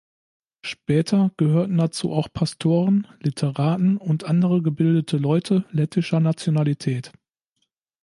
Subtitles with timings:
[0.65, 7.11] Später gehörten dazu auch Pastoren, Literaten und andere gebildete Leute lettischer Nationalität.